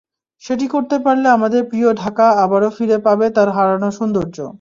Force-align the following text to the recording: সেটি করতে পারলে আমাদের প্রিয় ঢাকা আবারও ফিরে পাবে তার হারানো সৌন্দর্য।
সেটি 0.43 0.65
করতে 0.67 0.95
পারলে 0.99 1.27
আমাদের 1.29 1.61
প্রিয় 1.69 1.89
ঢাকা 1.93 2.25
আবারও 2.43 2.69
ফিরে 2.77 2.97
পাবে 3.03 3.25
তার 3.35 3.49
হারানো 3.49 3.89
সৌন্দর্য। 3.97 4.37